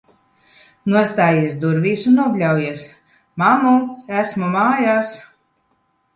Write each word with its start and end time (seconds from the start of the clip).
Nostājies 0.93 1.59
durvīs 1.63 2.05
un 2.13 2.17
nobļaujies: 2.21 2.87
"Mammu, 3.43 3.75
esmu 4.25 4.53
mājās!" 4.59 5.15